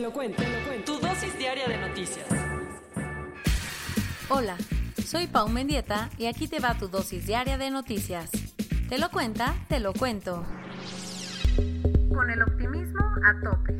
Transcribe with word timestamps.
Te 0.00 0.06
lo 0.06 0.12
cuento, 0.14 0.42
te 0.42 0.48
lo 0.48 0.66
cuento. 0.66 0.92
Tu 0.94 1.06
dosis 1.06 1.36
diaria 1.36 1.68
de 1.68 1.76
noticias. 1.76 2.26
Hola, 4.30 4.56
soy 5.04 5.26
Pau 5.26 5.46
Mendieta 5.50 6.08
y 6.16 6.24
aquí 6.24 6.48
te 6.48 6.58
va 6.58 6.72
tu 6.72 6.88
dosis 6.88 7.26
diaria 7.26 7.58
de 7.58 7.70
noticias. 7.70 8.30
Te 8.88 8.96
lo 8.96 9.10
cuenta, 9.10 9.54
te 9.68 9.78
lo 9.78 9.92
cuento. 9.92 10.46
Con 12.14 12.30
el 12.30 12.40
optimismo 12.40 13.02
a 13.26 13.44
tope. 13.44 13.74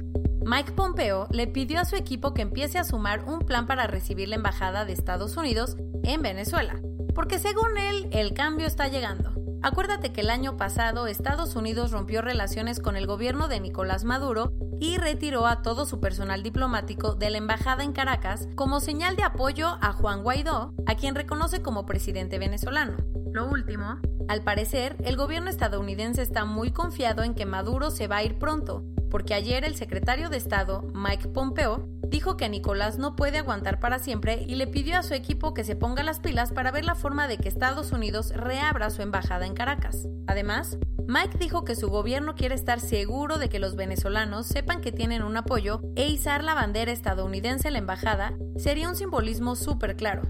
Mike 0.45 0.73
Pompeo 0.73 1.27
le 1.31 1.47
pidió 1.47 1.81
a 1.81 1.87
su 1.87 1.97
equipo 1.97 2.35
que 2.35 2.43
empiece 2.43 2.77
a 2.77 2.85
sumar 2.85 3.25
un 3.25 3.39
plan 3.39 3.67
para 3.67 3.87
recibir 3.87 4.29
la 4.29 4.37
embajada 4.37 4.85
de 4.85 4.93
Estados 4.93 5.39
Unidos 5.39 5.79
en 6.05 6.21
Venezuela, 6.21 6.79
porque 7.15 7.39
según 7.39 7.79
él 7.79 8.11
el 8.13 8.35
cambio 8.35 8.67
está 8.67 8.89
llegando. 8.89 9.30
Acuérdate 9.63 10.11
que 10.13 10.23
el 10.23 10.31
año 10.31 10.57
pasado 10.57 11.07
Estados 11.07 11.55
Unidos 11.55 11.91
rompió 11.91 12.23
relaciones 12.23 12.81
con 12.81 12.97
el 12.97 13.07
gobierno 13.07 13.47
de 13.47 13.61
Nicolás 13.61 14.05
Maduro 14.05 14.53
y 14.81 14.97
retiró 14.97 15.47
a 15.47 15.61
todo 15.61 15.85
su 15.85 16.01
personal 16.01 16.43
diplomático 16.43 17.15
de 17.15 17.29
la 17.29 17.39
embajada 17.39 17.85
en 17.85 17.93
Caracas 17.93 18.49
como 18.55 18.81
señal 18.81 19.17
de 19.17 19.23
apoyo 19.23 19.77
a 19.83 19.93
Juan 19.93 20.23
Guaidó, 20.23 20.73
a 20.87 20.95
quien 20.95 21.15
reconoce 21.15 21.61
como 21.61 21.85
presidente 21.85 22.39
venezolano. 22.39 22.97
Lo 23.33 23.49
último, 23.49 23.99
al 24.29 24.43
parecer, 24.43 24.97
el 25.05 25.17
gobierno 25.17 25.51
estadounidense 25.51 26.23
está 26.23 26.47
muy 26.47 26.71
confiado 26.71 27.23
en 27.23 27.35
que 27.35 27.45
Maduro 27.45 27.91
se 27.91 28.09
va 28.09 28.17
a 28.17 28.25
ir 28.25 28.39
pronto, 28.39 28.83
porque 29.11 29.35
ayer 29.35 29.65
el 29.65 29.77
secretario 29.77 30.31
de 30.31 30.37
Estado, 30.37 30.83
Mike 30.95 31.29
Pompeo, 31.29 31.87
dijo 32.09 32.37
que 32.37 32.49
Nicolás 32.49 32.99
no 32.99 33.17
puede 33.17 33.39
aguantar 33.39 33.81
para 33.81 33.99
siempre 33.99 34.45
y 34.47 34.55
le 34.55 34.67
pidió 34.67 34.99
a 34.99 35.03
su 35.03 35.15
equipo 35.15 35.55
que 35.55 35.65
se 35.65 35.77
ponga 35.77 36.03
las 36.03 36.21
pilas 36.21 36.53
para 36.53 36.71
ver 36.71 36.85
la 36.85 36.95
forma 36.95 37.29
de 37.29 37.39
que 37.39 37.49
Estados 37.49 37.93
Unidos 37.93 38.33
reabra 38.35 38.91
su 38.91 39.03
embajada 39.03 39.47
en 39.47 39.55
Caracas. 39.55 40.09
Además, 40.27 40.79
Mike 41.07 41.39
dijo 41.39 41.65
que 41.65 41.77
su 41.77 41.89
gobierno 41.89 42.35
quiere 42.35 42.55
estar 42.55 42.81
seguro 42.81 43.39
de 43.39 43.49
que 43.49 43.59
los 43.59 43.77
venezolanos 43.77 44.47
sepan 44.47 44.81
que 44.81 44.93
tienen 44.93 45.23
un 45.23 45.37
apoyo 45.37 45.81
e 45.97 46.09
izar 46.09 46.45
la 46.45 46.55
bandera 46.55 46.93
estadounidense 46.93 47.69
en 47.69 47.75
la 47.75 47.81
embajada 47.81 48.35
sería 48.57 48.89
un 48.89 48.97
simbolismo 48.97 49.57
súper 49.57 49.97
claro. 49.97 50.23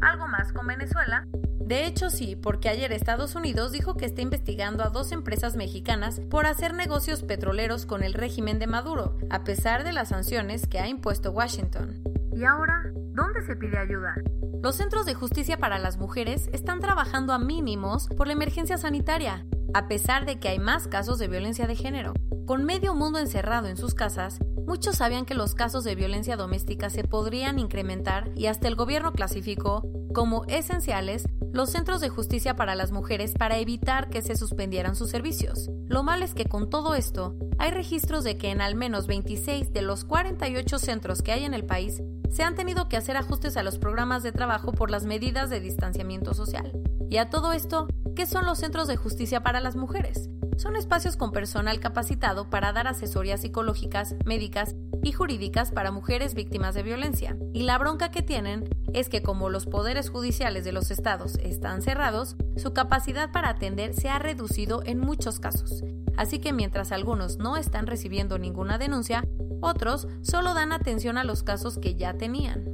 ¿Algo 0.00 0.26
más 0.28 0.52
con 0.52 0.66
Venezuela? 0.66 1.26
De 1.70 1.86
hecho, 1.86 2.10
sí, 2.10 2.34
porque 2.34 2.68
ayer 2.68 2.90
Estados 2.90 3.36
Unidos 3.36 3.70
dijo 3.70 3.96
que 3.96 4.04
está 4.04 4.22
investigando 4.22 4.82
a 4.82 4.88
dos 4.88 5.12
empresas 5.12 5.54
mexicanas 5.54 6.20
por 6.28 6.46
hacer 6.46 6.74
negocios 6.74 7.22
petroleros 7.22 7.86
con 7.86 8.02
el 8.02 8.12
régimen 8.12 8.58
de 8.58 8.66
Maduro, 8.66 9.16
a 9.30 9.44
pesar 9.44 9.84
de 9.84 9.92
las 9.92 10.08
sanciones 10.08 10.66
que 10.66 10.80
ha 10.80 10.88
impuesto 10.88 11.30
Washington. 11.30 12.02
¿Y 12.34 12.42
ahora? 12.42 12.90
¿Dónde 13.12 13.42
se 13.46 13.54
pide 13.54 13.78
ayuda? 13.78 14.16
Los 14.60 14.78
centros 14.78 15.06
de 15.06 15.14
justicia 15.14 15.58
para 15.58 15.78
las 15.78 15.96
mujeres 15.96 16.50
están 16.52 16.80
trabajando 16.80 17.32
a 17.32 17.38
mínimos 17.38 18.08
por 18.16 18.26
la 18.26 18.32
emergencia 18.32 18.76
sanitaria, 18.76 19.46
a 19.72 19.86
pesar 19.86 20.26
de 20.26 20.40
que 20.40 20.48
hay 20.48 20.58
más 20.58 20.88
casos 20.88 21.20
de 21.20 21.28
violencia 21.28 21.68
de 21.68 21.76
género. 21.76 22.14
Con 22.46 22.64
medio 22.64 22.96
mundo 22.96 23.20
encerrado 23.20 23.68
en 23.68 23.76
sus 23.76 23.94
casas, 23.94 24.40
muchos 24.66 24.96
sabían 24.96 25.24
que 25.24 25.34
los 25.34 25.54
casos 25.54 25.84
de 25.84 25.94
violencia 25.94 26.36
doméstica 26.36 26.90
se 26.90 27.04
podrían 27.04 27.60
incrementar 27.60 28.28
y 28.34 28.46
hasta 28.46 28.66
el 28.66 28.74
gobierno 28.74 29.12
clasificó 29.12 29.88
como 30.12 30.44
esenciales 30.46 31.28
los 31.52 31.70
centros 31.70 32.00
de 32.00 32.08
justicia 32.08 32.56
para 32.56 32.74
las 32.74 32.92
mujeres 32.92 33.34
para 33.38 33.58
evitar 33.58 34.08
que 34.08 34.22
se 34.22 34.36
suspendieran 34.36 34.94
sus 34.94 35.10
servicios. 35.10 35.68
Lo 35.86 36.02
malo 36.02 36.24
es 36.24 36.34
que 36.34 36.44
con 36.44 36.70
todo 36.70 36.94
esto, 36.94 37.34
hay 37.58 37.70
registros 37.70 38.24
de 38.24 38.38
que 38.38 38.50
en 38.50 38.60
al 38.60 38.74
menos 38.74 39.06
26 39.06 39.72
de 39.72 39.82
los 39.82 40.04
48 40.04 40.78
centros 40.78 41.22
que 41.22 41.32
hay 41.32 41.44
en 41.44 41.54
el 41.54 41.64
país 41.64 42.02
se 42.30 42.42
han 42.42 42.54
tenido 42.54 42.88
que 42.88 42.96
hacer 42.96 43.16
ajustes 43.16 43.56
a 43.56 43.62
los 43.62 43.78
programas 43.78 44.22
de 44.22 44.32
trabajo 44.32 44.72
por 44.72 44.90
las 44.90 45.04
medidas 45.04 45.50
de 45.50 45.60
distanciamiento 45.60 46.34
social. 46.34 46.72
Y 47.08 47.16
a 47.16 47.28
todo 47.28 47.52
esto, 47.52 47.88
¿qué 48.14 48.26
son 48.26 48.46
los 48.46 48.58
centros 48.58 48.86
de 48.86 48.96
justicia 48.96 49.42
para 49.42 49.60
las 49.60 49.74
mujeres? 49.74 50.28
Son 50.60 50.76
espacios 50.76 51.16
con 51.16 51.32
personal 51.32 51.80
capacitado 51.80 52.50
para 52.50 52.74
dar 52.74 52.86
asesorías 52.86 53.40
psicológicas, 53.40 54.14
médicas 54.26 54.76
y 55.02 55.12
jurídicas 55.12 55.72
para 55.72 55.90
mujeres 55.90 56.34
víctimas 56.34 56.74
de 56.74 56.82
violencia. 56.82 57.34
Y 57.54 57.62
la 57.62 57.78
bronca 57.78 58.10
que 58.10 58.20
tienen 58.20 58.68
es 58.92 59.08
que 59.08 59.22
como 59.22 59.48
los 59.48 59.64
poderes 59.64 60.10
judiciales 60.10 60.62
de 60.64 60.72
los 60.72 60.90
estados 60.90 61.36
están 61.36 61.80
cerrados, 61.80 62.36
su 62.58 62.74
capacidad 62.74 63.32
para 63.32 63.48
atender 63.48 63.94
se 63.94 64.10
ha 64.10 64.18
reducido 64.18 64.82
en 64.84 64.98
muchos 64.98 65.40
casos. 65.40 65.82
Así 66.18 66.40
que 66.40 66.52
mientras 66.52 66.92
algunos 66.92 67.38
no 67.38 67.56
están 67.56 67.86
recibiendo 67.86 68.38
ninguna 68.38 68.76
denuncia, 68.76 69.24
otros 69.62 70.08
solo 70.20 70.52
dan 70.52 70.72
atención 70.72 71.16
a 71.16 71.24
los 71.24 71.42
casos 71.42 71.78
que 71.78 71.94
ya 71.94 72.18
tenían. 72.18 72.66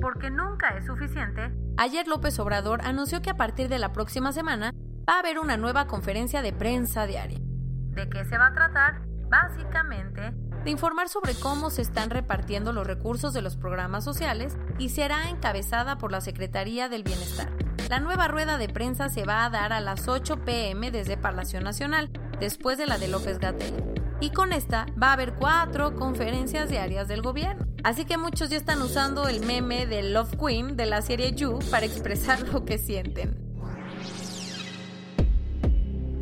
Porque 0.00 0.30
nunca 0.30 0.78
es 0.78 0.86
suficiente, 0.86 1.52
ayer 1.76 2.08
López 2.08 2.38
Obrador 2.38 2.80
anunció 2.84 3.20
que 3.20 3.28
a 3.28 3.36
partir 3.36 3.68
de 3.68 3.78
la 3.78 3.92
próxima 3.92 4.32
semana 4.32 4.72
va 5.08 5.16
a 5.16 5.18
haber 5.20 5.38
una 5.38 5.56
nueva 5.56 5.86
conferencia 5.86 6.42
de 6.42 6.52
prensa 6.52 7.06
diaria. 7.06 7.38
¿De 7.40 8.08
qué 8.08 8.24
se 8.24 8.38
va 8.38 8.48
a 8.48 8.54
tratar? 8.54 9.02
Básicamente, 9.28 10.32
de 10.64 10.70
informar 10.70 11.08
sobre 11.08 11.34
cómo 11.34 11.70
se 11.70 11.82
están 11.82 12.10
repartiendo 12.10 12.72
los 12.72 12.86
recursos 12.86 13.32
de 13.32 13.42
los 13.42 13.56
programas 13.56 14.04
sociales 14.04 14.56
y 14.78 14.90
será 14.90 15.30
encabezada 15.30 15.98
por 15.98 16.12
la 16.12 16.20
Secretaría 16.20 16.88
del 16.88 17.02
Bienestar. 17.02 17.48
La 17.88 17.98
nueva 17.98 18.28
rueda 18.28 18.58
de 18.58 18.68
prensa 18.68 19.08
se 19.08 19.24
va 19.24 19.44
a 19.44 19.50
dar 19.50 19.72
a 19.72 19.80
las 19.80 20.06
8 20.06 20.44
pm 20.44 20.90
desde 20.90 21.16
Palacio 21.16 21.60
Nacional, 21.60 22.10
después 22.38 22.78
de 22.78 22.86
la 22.86 22.98
de 22.98 23.08
López 23.08 23.38
Gatel. 23.38 23.84
Y 24.20 24.30
con 24.30 24.52
esta 24.52 24.86
va 25.02 25.08
a 25.08 25.12
haber 25.14 25.32
cuatro 25.34 25.96
conferencias 25.96 26.68
diarias 26.68 27.08
del 27.08 27.22
gobierno. 27.22 27.66
Así 27.82 28.04
que 28.04 28.18
muchos 28.18 28.50
ya 28.50 28.58
están 28.58 28.82
usando 28.82 29.26
el 29.28 29.44
meme 29.46 29.86
de 29.86 30.02
Love 30.02 30.36
Queen 30.36 30.76
de 30.76 30.86
la 30.86 31.00
serie 31.00 31.32
You 31.32 31.58
para 31.70 31.86
expresar 31.86 32.46
lo 32.52 32.64
que 32.64 32.78
sienten. 32.78 33.49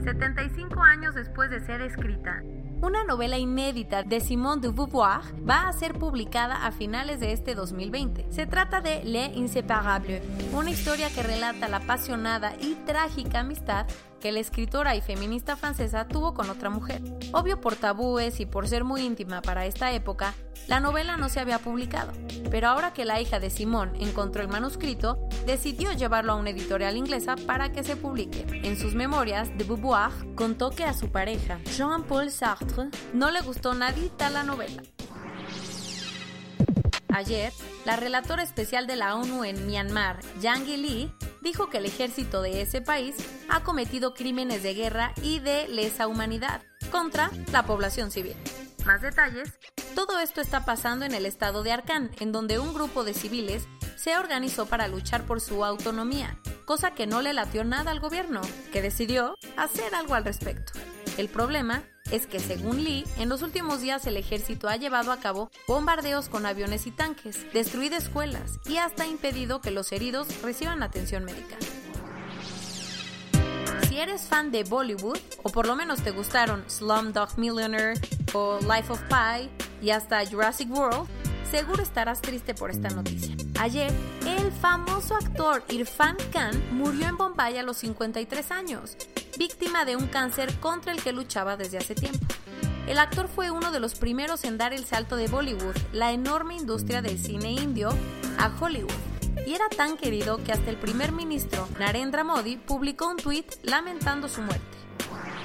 75 0.09 0.83
años 0.83 1.15
después 1.15 1.51
de 1.51 1.61
ser 1.61 1.83
escrita, 1.83 2.43
una 2.81 3.05
novela 3.05 3.37
inédita 3.37 4.05
de 4.05 4.21
Simone 4.21 4.63
de 4.63 4.69
Beauvoir 4.69 5.21
va 5.47 5.69
a 5.69 5.73
ser 5.75 5.93
publicada 5.99 6.65
a 6.65 6.73
finales 6.73 7.21
de 7.21 7.33
este 7.33 7.55
2020. 7.55 8.27
Se 8.31 8.47
trata 8.47 8.81
de 8.81 9.05
Les 9.05 9.37
Inséparables, 9.37 10.23
una 10.55 10.71
historia 10.71 11.11
que 11.11 11.23
relata 11.23 11.69
la 11.69 11.79
apasionada 11.79 12.55
y 12.59 12.75
trágica 12.87 13.41
amistad 13.41 13.87
que 14.21 14.33
la 14.33 14.41
escritora 14.41 14.97
y 14.97 15.01
feminista 15.01 15.57
francesa 15.57 16.09
tuvo 16.09 16.35
con 16.35 16.51
otra 16.51 16.71
mujer. 16.71 17.03
Obvio 17.33 17.61
por 17.61 17.77
tabúes 17.77 18.41
y 18.41 18.47
por 18.47 18.69
ser 18.69 18.85
muy 18.85 19.03
íntima 19.03 19.43
para 19.43 19.67
esta 19.67 19.93
época, 19.93 20.35
la 20.67 20.81
novela 20.81 21.17
no 21.17 21.29
se 21.29 21.41
había 21.41 21.59
publicado, 21.59 22.13
pero 22.51 22.69
ahora 22.69 22.93
que 22.93 23.05
la 23.05 23.21
hija 23.21 23.41
de 23.41 23.51
Simón 23.51 23.93
encontró 24.01 24.43
el 24.43 24.49
manuscrito, 24.49 25.19
decidió 25.47 25.93
llevarlo 25.93 26.33
a 26.33 26.37
una 26.37 26.51
editorial 26.51 26.97
inglesa 26.97 27.37
para 27.47 27.73
que 27.73 27.85
se 27.85 27.97
publique. 27.97 28.47
En 28.51 28.79
sus 28.79 28.95
memorias, 28.95 29.57
de 29.57 29.65
Beauvoir 29.65 30.11
contó 30.35 30.71
que 30.71 30.85
a 30.85 30.93
su 30.93 31.11
pareja, 31.11 31.59
Jean-Paul 31.77 32.31
Sartre, 32.31 32.91
no 33.13 33.31
le 33.31 33.41
gustó 33.41 33.75
nadita 33.75 34.31
la 34.31 34.43
novela. 34.43 34.83
Ayer, 37.09 37.53
la 37.85 37.97
relatora 37.97 38.43
especial 38.43 38.87
de 38.87 38.97
la 38.97 39.17
ONU 39.17 39.45
en 39.45 39.67
Myanmar, 39.67 40.21
Yang 40.41 40.67
Lee, 40.67 41.13
dijo 41.49 41.71
que 41.71 41.79
el 41.79 41.87
ejército 41.87 42.43
de 42.43 42.61
ese 42.61 42.83
país 42.83 43.17
ha 43.49 43.65
cometido 43.65 44.13
crímenes 44.13 44.63
de 44.63 44.75
guerra 44.75 45.15
y 45.23 45.39
de 45.39 45.67
lesa 45.69 46.07
humanidad 46.07 46.61
contra 46.91 47.31
la 47.53 47.65
población 47.65 48.11
civil. 48.11 48.37
Más 48.85 49.01
detalles. 49.01 49.59
Todo 49.95 50.19
esto 50.21 50.43
está 50.43 50.67
pasando 50.67 51.07
en 51.07 51.15
el 51.15 51.25
estado 51.25 51.63
de 51.63 51.73
Arcán, 51.73 52.11
en 52.21 52.33
donde 52.33 52.59
un 52.59 52.75
grupo 52.75 53.03
de 53.03 53.15
civiles 53.15 53.67
se 53.97 54.19
organizó 54.19 54.67
para 54.67 54.89
luchar 54.89 55.25
por 55.25 55.41
su 55.41 55.65
autonomía, 55.65 56.39
cosa 56.67 56.91
que 56.91 57.07
no 57.07 57.23
le 57.23 57.33
latió 57.33 57.65
nada 57.65 57.93
al 57.93 58.01
gobierno, 58.01 58.43
que 58.71 58.83
decidió 58.83 59.35
hacer 59.57 59.95
algo 59.95 60.15
al 60.15 60.27
respecto. 60.27 60.75
El 61.17 61.31
problema 61.31 61.83
es 62.11 62.27
que 62.27 62.41
según 62.41 62.85
Lee, 62.85 63.05
en 63.19 63.29
los 63.29 63.43
últimos 63.43 63.81
días 63.81 64.07
el 64.07 64.17
ejército 64.17 64.69
ha 64.69 64.77
llevado 64.77 65.13
a 65.13 65.19
cabo 65.19 65.51
bombardeos 65.67 66.29
con 66.29 66.47
aviones 66.47 66.87
y 66.87 66.91
tanques, 66.91 67.47
destruido 67.53 67.97
escuelas 67.97 68.59
y 68.67 68.79
hasta 68.79 69.07
impedido 69.07 69.61
que 69.61 69.71
los 69.71 69.93
heridos 69.93 70.29
reciban 70.43 70.83
atención 70.83 71.25
médica. 71.25 71.57
Si 73.89 73.99
eres 73.99 74.23
fan 74.23 74.51
de 74.51 74.65
Bollywood, 74.65 75.19
o 75.43 75.51
por 75.51 75.67
lo 75.67 75.77
menos 75.77 76.03
te 76.03 76.11
gustaron 76.11 76.65
Slumdog 76.69 77.39
Millionaire 77.39 77.95
o 78.33 78.59
Life 78.61 78.93
of 78.93 79.01
Pi 79.03 79.51
y 79.83 79.91
hasta 79.91 80.25
Jurassic 80.25 80.71
World, 80.71 81.09
seguro 81.51 81.83
estarás 81.83 82.21
triste 82.21 82.55
por 82.55 82.71
esta 82.71 82.91
noticia. 82.91 83.35
Ayer, 83.59 83.91
el 84.25 84.53
famoso 84.53 85.17
actor 85.17 85.65
Irfan 85.71 86.17
Khan 86.33 86.77
murió 86.77 87.09
en 87.09 87.17
Bombay 87.17 87.59
a 87.59 87.63
los 87.63 87.79
53 87.79 88.51
años 88.53 88.97
víctima 89.39 89.85
de 89.85 89.97
un 89.97 90.09
cáncer 90.09 90.59
contra 90.59 90.91
el 90.93 91.01
que 91.01 91.13
luchaba 91.13 91.57
desde 91.57 91.79
hace 91.79 91.95
tiempo. 91.95 92.27
El 92.89 92.99
actor 92.99 93.29
fue 93.29 93.53
uno 93.53 93.71
de 93.71 93.81
los 93.81 93.95
primeros 93.95 94.43
en 94.45 94.59
dar 94.59 94.73
el 94.73 94.85
salto 94.85 95.15
de 95.17 95.29
Bollywood, 95.29 95.77
la 95.93 96.11
enorme 96.11 96.57
industria 96.57 97.03
del 97.03 97.19
cine 97.19 97.53
indio, 97.53 97.91
a 98.39 98.51
Hollywood. 98.59 98.91
Y 99.47 99.55
era 99.55 99.69
tan 99.69 99.97
querido 99.97 100.43
que 100.43 100.51
hasta 100.53 100.71
el 100.71 100.77
primer 100.77 101.13
ministro 101.13 101.69
Narendra 101.79 102.25
Modi 102.25 102.57
publicó 102.57 103.07
un 103.09 103.19
tuit 103.19 103.47
lamentando 103.63 104.29
su 104.29 104.43
muerte. 104.43 104.65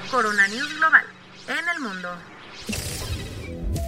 Corona 0.09 0.47
News 0.47 0.75
Global, 0.77 1.05
en 1.47 1.69
el 1.75 1.79
mundo. 1.79 2.09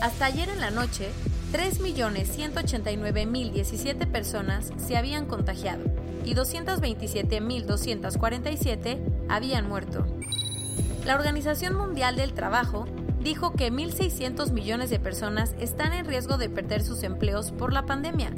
Hasta 0.01 0.25
ayer 0.25 0.49
en 0.49 0.59
la 0.59 0.69
noche, 0.69 1.09
3.189.017 1.51 4.11
personas 4.11 4.71
se 4.77 4.97
habían 4.97 5.25
contagiado 5.25 5.83
y 6.25 6.35
227.247 6.35 9.14
habían 9.29 9.67
muerto. 9.67 10.05
La 11.05 11.15
Organización 11.15 11.75
Mundial 11.75 12.15
del 12.15 12.33
Trabajo 12.33 12.85
dijo 13.19 13.53
que 13.53 13.71
1.600 13.71 14.51
millones 14.51 14.89
de 14.89 14.99
personas 14.99 15.55
están 15.59 15.93
en 15.93 16.05
riesgo 16.05 16.37
de 16.37 16.49
perder 16.49 16.83
sus 16.83 17.03
empleos 17.03 17.51
por 17.51 17.73
la 17.73 17.85
pandemia. 17.85 18.33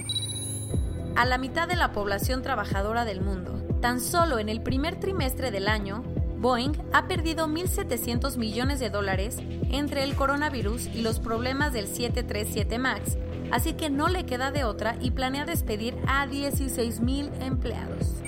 A 1.16 1.25
la 1.25 1.38
mitad 1.38 1.68
de 1.68 1.75
la 1.75 1.92
población 1.92 2.42
trabajadora 2.42 3.04
del 3.04 3.22
mundo, 3.22 3.62
tan 3.81 4.00
solo 4.00 4.39
en 4.39 4.50
el 4.50 4.62
primer 4.62 5.00
trimestre 5.00 5.51
del 5.51 5.68
año, 5.68 6.04
Boeing 6.39 6.74
ha 6.94 7.07
perdido 7.07 7.48
1.700 7.48 8.38
millones 8.38 8.80
de 8.80 8.89
dólares 8.89 9.38
entre 9.72 10.04
el 10.04 10.16
coronavirus 10.16 10.88
y 10.88 11.01
los 11.01 11.19
problemas 11.19 11.74
del 11.74 11.88
737 11.88 12.78
MAX, 12.78 13.18
así 13.51 13.74
que 13.74 13.89
no 13.89 14.07
le 14.07 14.25
queda 14.25 14.51
de 14.51 14.63
otra 14.63 14.95
y 15.01 15.12
planea 15.12 15.45
despedir 15.45 15.98
a 16.07 16.28
16.000 16.28 17.42
empleados. 17.42 18.22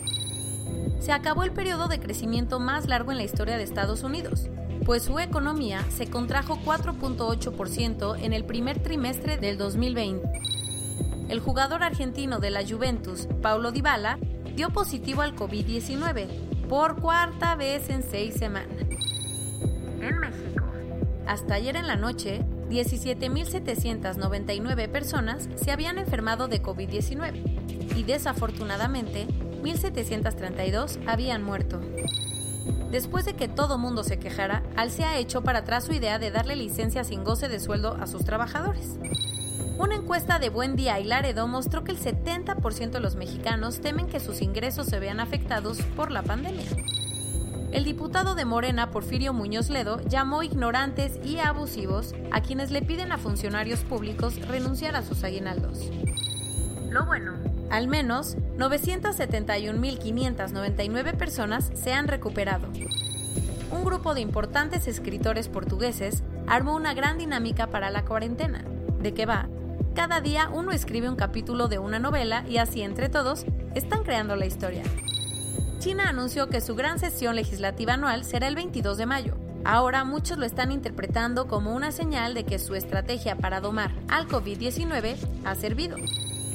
Se 0.99 1.13
acabó 1.13 1.43
el 1.43 1.51
periodo 1.51 1.87
de 1.87 1.99
crecimiento 1.99 2.59
más 2.59 2.87
largo 2.87 3.11
en 3.11 3.17
la 3.17 3.23
historia 3.23 3.57
de 3.57 3.63
Estados 3.63 4.03
Unidos, 4.03 4.49
pues 4.85 5.01
su 5.03 5.17
economía 5.19 5.85
se 5.89 6.09
contrajo 6.09 6.59
4.8% 6.65 8.17
en 8.21 8.33
el 8.33 8.43
primer 8.45 8.83
trimestre 8.83 9.37
del 9.37 9.57
2020. 9.57 10.27
El 11.29 11.39
jugador 11.39 11.83
argentino 11.83 12.39
de 12.39 12.49
la 12.49 12.67
Juventus, 12.67 13.29
Paulo 13.41 13.71
Dybala, 13.71 14.19
dio 14.55 14.71
positivo 14.71 15.21
al 15.21 15.35
COVID-19 15.35 16.27
por 16.67 16.99
cuarta 16.99 17.55
vez 17.55 17.89
en 17.89 18.03
seis 18.03 18.35
semanas. 18.35 18.75
En 20.01 20.17
México. 20.17 20.65
Hasta 21.27 21.55
ayer 21.55 21.75
en 21.75 21.87
la 21.87 21.95
noche, 21.95 22.45
17.799 22.69 24.89
personas 24.89 25.49
se 25.55 25.71
habían 25.71 25.97
enfermado 25.97 26.47
de 26.47 26.61
COVID-19 26.61 27.95
y 27.95 28.03
desafortunadamente 28.03 29.25
1.732 29.61 30.99
habían 31.07 31.43
muerto. 31.43 31.79
Después 32.91 33.25
de 33.25 33.35
que 33.35 33.47
todo 33.47 33.77
mundo 33.77 34.03
se 34.03 34.19
quejara, 34.19 34.63
ha 34.75 35.17
hecho 35.17 35.43
para 35.43 35.59
atrás 35.59 35.85
su 35.85 35.93
idea 35.93 36.19
de 36.19 36.31
darle 36.31 36.55
licencia 36.55 37.03
sin 37.03 37.23
goce 37.23 37.47
de 37.47 37.59
sueldo 37.59 37.97
a 37.99 38.07
sus 38.07 38.25
trabajadores. 38.25 38.97
Una 39.77 39.95
encuesta 39.95 40.39
de 40.39 40.49
Buen 40.49 40.75
Día 40.75 40.99
y 40.99 41.05
Laredo 41.05 41.47
mostró 41.47 41.83
que 41.83 41.91
el 41.91 41.99
70% 41.99 42.89
de 42.89 42.99
los 42.99 43.15
mexicanos 43.15 43.79
temen 43.79 44.07
que 44.07 44.19
sus 44.19 44.41
ingresos 44.41 44.87
se 44.87 44.99
vean 44.99 45.19
afectados 45.19 45.81
por 45.95 46.11
la 46.11 46.21
pandemia. 46.21 46.65
El 47.71 47.85
diputado 47.85 48.33
de 48.33 48.45
Morena, 48.45 48.89
Porfirio 48.89 49.31
Muñoz 49.31 49.69
Ledo, 49.69 50.01
llamó 50.01 50.41
ignorantes 50.41 51.19
y 51.23 51.37
abusivos 51.37 52.15
a 52.31 52.41
quienes 52.41 52.71
le 52.71 52.81
piden 52.81 53.11
a 53.11 53.19
funcionarios 53.19 53.81
públicos 53.81 54.35
renunciar 54.47 54.95
a 54.95 55.03
sus 55.03 55.23
aguinaldos. 55.23 55.89
Lo 56.89 57.05
bueno. 57.05 57.48
Al 57.69 57.87
menos 57.87 58.35
971.599 58.57 61.15
personas 61.15 61.69
se 61.75 61.93
han 61.93 62.07
recuperado. 62.07 62.67
Un 63.71 63.85
grupo 63.85 64.15
de 64.15 64.21
importantes 64.21 64.87
escritores 64.87 65.49
portugueses 65.49 66.23
armó 66.47 66.75
una 66.75 66.95
gran 66.95 67.19
dinámica 67.19 67.67
para 67.67 67.91
la 67.91 68.05
cuarentena. 68.05 68.65
¿De 68.99 69.13
qué 69.13 69.27
va? 69.27 69.47
Cada 69.93 70.21
día 70.21 70.49
uno 70.51 70.71
escribe 70.71 71.09
un 71.09 71.15
capítulo 71.15 71.67
de 71.67 71.77
una 71.77 71.99
novela 71.99 72.43
y 72.47 72.57
así 72.57 72.81
entre 72.81 73.09
todos 73.09 73.45
están 73.75 74.01
creando 74.03 74.35
la 74.35 74.47
historia. 74.47 74.81
China 75.77 76.09
anunció 76.09 76.49
que 76.49 76.61
su 76.61 76.73
gran 76.75 76.97
sesión 76.99 77.35
legislativa 77.35 77.93
anual 77.93 78.25
será 78.25 78.47
el 78.47 78.55
22 78.55 78.97
de 78.97 79.05
mayo. 79.05 79.37
Ahora 79.63 80.03
muchos 80.03 80.37
lo 80.37 80.45
están 80.45 80.71
interpretando 80.71 81.47
como 81.47 81.75
una 81.75 81.91
señal 81.91 82.33
de 82.33 82.45
que 82.45 82.59
su 82.59 82.75
estrategia 82.75 83.37
para 83.37 83.61
domar 83.61 83.91
al 84.07 84.27
COVID-19 84.27 85.17
ha 85.45 85.55
servido. 85.55 85.97